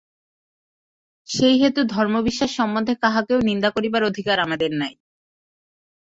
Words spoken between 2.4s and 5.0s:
সম্বন্ধে কাহাকেও নিন্দা করিবার অধিকার আমাদের নাই।